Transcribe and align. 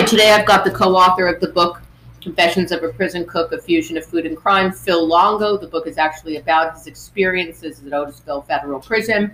Hi, 0.00 0.06
today 0.06 0.30
I've 0.30 0.46
got 0.46 0.64
the 0.64 0.70
co-author 0.70 1.26
of 1.26 1.42
the 1.42 1.48
book, 1.48 1.82
Confessions 2.22 2.72
of 2.72 2.82
a 2.82 2.88
Prison 2.88 3.26
Cook, 3.26 3.52
A 3.52 3.60
Fusion 3.60 3.98
of 3.98 4.06
Food 4.06 4.24
and 4.24 4.34
Crime, 4.34 4.72
Phil 4.72 5.06
Longo. 5.06 5.58
The 5.58 5.66
book 5.66 5.86
is 5.86 5.98
actually 5.98 6.38
about 6.38 6.72
his 6.72 6.86
experiences 6.86 7.80
at 7.80 7.92
Otisville 7.92 8.46
Federal 8.46 8.80
Prison. 8.80 9.30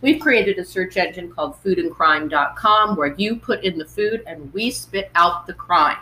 We've 0.00 0.18
created 0.18 0.56
a 0.56 0.64
search 0.64 0.96
engine 0.96 1.30
called 1.30 1.62
foodandcrime.com 1.62 2.96
where 2.96 3.14
you 3.18 3.36
put 3.36 3.62
in 3.62 3.76
the 3.76 3.84
food 3.84 4.22
and 4.26 4.50
we 4.54 4.70
spit 4.70 5.10
out 5.16 5.46
the 5.46 5.52
crime. 5.52 5.98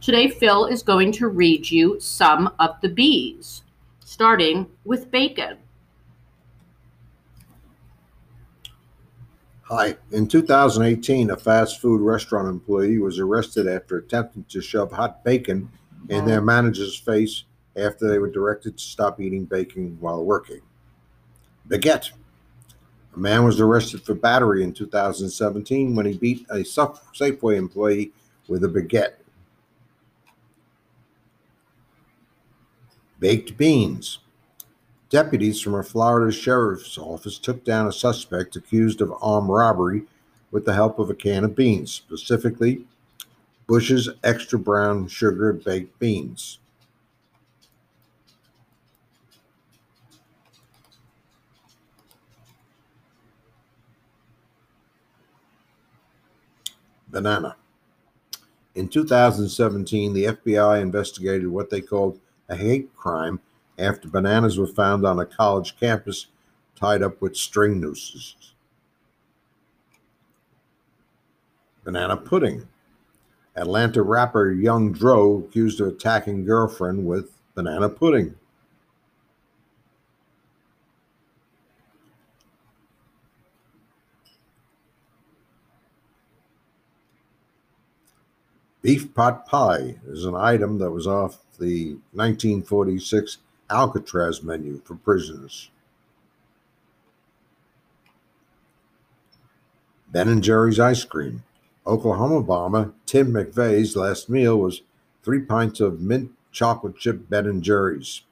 Today, 0.00 0.26
Phil 0.26 0.66
is 0.66 0.82
going 0.82 1.12
to 1.12 1.28
read 1.28 1.70
you 1.70 2.00
some 2.00 2.52
of 2.58 2.80
the 2.80 2.88
B's, 2.88 3.62
starting 4.00 4.66
with 4.84 5.12
bacon. 5.12 5.58
Hi. 9.64 9.96
In 10.10 10.26
2018, 10.26 11.30
a 11.30 11.36
fast 11.36 11.80
food 11.80 12.00
restaurant 12.00 12.48
employee 12.48 12.98
was 12.98 13.18
arrested 13.18 13.68
after 13.68 13.96
attempting 13.96 14.44
to 14.48 14.60
shove 14.60 14.90
hot 14.90 15.22
bacon 15.24 15.70
in 16.08 16.26
their 16.26 16.40
oh. 16.40 16.44
manager's 16.44 16.98
face 16.98 17.44
after 17.76 18.08
they 18.08 18.18
were 18.18 18.30
directed 18.30 18.76
to 18.76 18.84
stop 18.84 19.20
eating 19.20 19.44
bacon 19.44 19.96
while 20.00 20.24
working. 20.24 20.60
Baguette. 21.68 22.10
A 23.14 23.18
man 23.18 23.44
was 23.44 23.60
arrested 23.60 24.02
for 24.02 24.14
battery 24.14 24.64
in 24.64 24.72
2017 24.72 25.94
when 25.94 26.06
he 26.06 26.18
beat 26.18 26.44
a 26.50 26.56
Safeway 26.64 27.56
employee 27.56 28.12
with 28.48 28.64
a 28.64 28.68
baguette. 28.68 29.14
Baked 33.20 33.56
beans. 33.56 34.18
Deputies 35.12 35.60
from 35.60 35.74
a 35.74 35.82
Florida 35.82 36.32
sheriff's 36.32 36.96
office 36.96 37.36
took 37.38 37.64
down 37.64 37.86
a 37.86 37.92
suspect 37.92 38.56
accused 38.56 39.02
of 39.02 39.12
armed 39.20 39.50
robbery 39.50 40.04
with 40.50 40.64
the 40.64 40.72
help 40.72 40.98
of 40.98 41.10
a 41.10 41.14
can 41.14 41.44
of 41.44 41.54
beans, 41.54 41.92
specifically 41.92 42.86
Bush's 43.66 44.08
extra 44.24 44.58
brown 44.58 45.06
sugar 45.06 45.52
baked 45.52 45.98
beans. 45.98 46.60
Banana. 57.08 57.56
In 58.74 58.88
2017, 58.88 60.14
the 60.14 60.24
FBI 60.24 60.80
investigated 60.80 61.48
what 61.48 61.68
they 61.68 61.82
called 61.82 62.18
a 62.48 62.56
hate 62.56 62.96
crime 62.96 63.38
after 63.78 64.08
bananas 64.08 64.58
were 64.58 64.66
found 64.66 65.06
on 65.06 65.18
a 65.18 65.26
college 65.26 65.78
campus 65.78 66.26
tied 66.76 67.02
up 67.02 67.20
with 67.20 67.36
string 67.36 67.80
nooses. 67.80 68.54
Banana 71.84 72.16
pudding. 72.16 72.68
Atlanta 73.56 74.02
rapper 74.02 74.50
Young 74.50 74.92
Dro 74.92 75.38
accused 75.38 75.80
of 75.80 75.88
attacking 75.88 76.44
girlfriend 76.44 77.06
with 77.06 77.30
banana 77.54 77.88
pudding. 77.88 78.34
Beef 88.80 89.14
pot 89.14 89.46
pie 89.46 89.96
is 90.08 90.24
an 90.24 90.34
item 90.34 90.78
that 90.78 90.90
was 90.90 91.06
off 91.06 91.38
the 91.60 91.98
1946 92.12 93.38
Alcatraz 93.72 94.42
menu 94.42 94.80
for 94.84 94.94
prisoners. 94.94 95.70
Ben 100.10 100.28
and 100.28 100.44
Jerry's 100.44 100.78
ice 100.78 101.04
cream. 101.04 101.42
Oklahoma 101.86 102.42
bomber 102.42 102.92
Tim 103.06 103.32
McVeigh's 103.32 103.96
last 103.96 104.28
meal 104.28 104.58
was 104.58 104.82
three 105.22 105.40
pints 105.40 105.80
of 105.80 106.00
mint 106.00 106.32
chocolate 106.52 106.98
chip 106.98 107.30
Ben 107.30 107.46
and 107.46 107.62
Jerry's. 107.62 108.22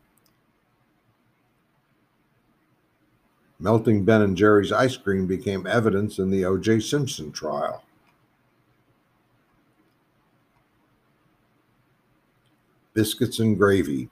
Melting 3.59 4.04
Ben 4.04 4.22
and 4.22 4.36
Jerry's 4.36 4.72
ice 4.72 4.97
cream 4.97 5.26
became 5.26 5.66
evidence 5.66 6.19
in 6.19 6.31
the 6.31 6.44
O.J. 6.44 6.81
Simpson 6.81 7.32
trial. 7.32 7.82
Biscuits 12.92 13.38
and 13.38 13.56
gravy. 13.56 14.10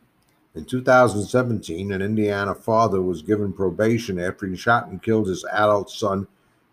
In 0.54 0.64
2017, 0.64 1.92
an 1.92 2.02
Indiana 2.02 2.54
father 2.54 3.02
was 3.02 3.22
given 3.22 3.52
probation 3.52 4.18
after 4.18 4.46
he 4.46 4.56
shot 4.56 4.88
and 4.88 5.02
killed 5.02 5.28
his 5.28 5.44
adult 5.52 5.90
son 5.90 6.26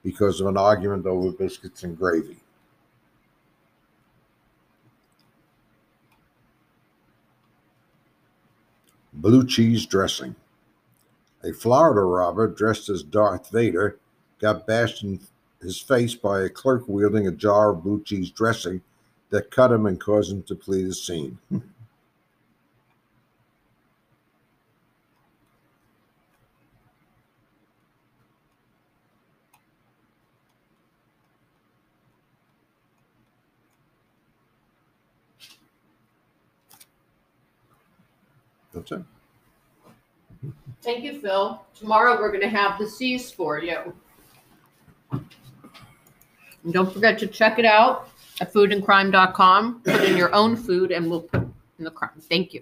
because 0.04 0.40
of 0.40 0.48
an 0.48 0.58
argument 0.58 1.06
over 1.06 1.32
biscuits 1.32 1.84
and 1.84 1.98
gravy. 1.98 2.38
Blue 9.14 9.46
cheese 9.46 9.86
dressing. 9.86 10.36
A 11.44 11.54
Florida 11.54 12.02
robber 12.02 12.48
dressed 12.48 12.90
as 12.90 13.04
Darth 13.04 13.50
Vader 13.50 13.98
got 14.40 14.68
bashed 14.68 15.04
in 15.04 15.20
his 15.62 15.80
face 15.80 16.16
by 16.16 16.42
a 16.42 16.50
clerk 16.50 16.84
wielding 16.88 17.28
a 17.28 17.32
jar 17.32 17.72
of 17.72 17.84
blue 17.84 18.04
cheese 18.04 18.30
dressing 18.30 18.82
that 19.30 19.52
cut 19.52 19.72
him 19.72 19.86
and 19.86 20.00
caused 20.00 20.32
him 20.32 20.44
to 20.44 20.56
flee 20.56 20.84
the 20.84 20.94
scene. 20.94 21.38
That's 38.76 38.92
it. 38.92 39.02
Thank 40.82 41.04
you, 41.04 41.20
Phil. 41.20 41.60
Tomorrow 41.74 42.20
we're 42.20 42.30
going 42.30 42.42
to 42.42 42.50
have 42.50 42.78
the 42.78 42.88
C's 42.88 43.32
for 43.32 43.60
you. 43.60 43.94
And 45.12 46.74
don't 46.74 46.92
forget 46.92 47.18
to 47.20 47.28
check 47.28 47.58
it 47.58 47.66
out 47.66 48.10
at 48.42 48.54
foodandcrime.com. 48.54 49.82
Put 49.84 50.04
in 50.04 50.18
your 50.18 50.34
own 50.36 50.56
food 50.56 50.92
and 50.92 51.10
we'll 51.10 51.22
put 51.22 51.42
in 51.80 51.86
the 51.86 51.92
crime. 51.92 52.12
Thank 52.22 52.54
you. 52.54 52.62